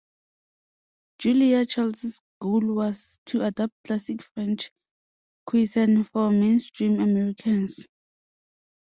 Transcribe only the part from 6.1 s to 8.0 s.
mainstream Americans.